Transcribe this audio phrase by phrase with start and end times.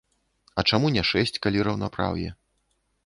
[0.61, 2.29] А чаму не шэсць, калі раўнапраўе?